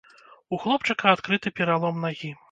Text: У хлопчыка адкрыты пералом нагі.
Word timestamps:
У 0.55 0.57
хлопчыка 0.63 1.11
адкрыты 1.17 1.51
пералом 1.59 2.01
нагі. 2.07 2.33